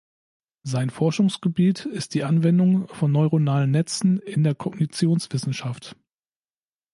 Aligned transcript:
Sein 0.63 0.89
Forschungsgebiet 0.89 1.85
ist 1.85 2.15
die 2.15 2.23
Anwendung 2.23 2.87
von 2.87 3.11
neuronalen 3.11 3.69
Netzen 3.69 4.17
in 4.17 4.43
der 4.43 4.55
Kognitionswissenschaft. 4.55 5.95